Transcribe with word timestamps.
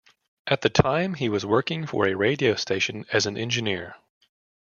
At 0.47 0.61
the 0.61 0.69
time 0.71 1.13
he 1.13 1.29
was 1.29 1.45
working 1.45 1.85
for 1.85 2.07
a 2.07 2.15
radio 2.15 2.55
station 2.55 3.05
as 3.11 3.27
an 3.27 3.37
engineer. 3.37 3.97